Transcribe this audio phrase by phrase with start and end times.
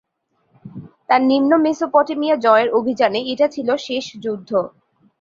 [1.07, 4.49] তার নিম্ন মেসোপটেমিয়া জয়ের অভিযানে এটা ছিল শেষ যুদ্ধ।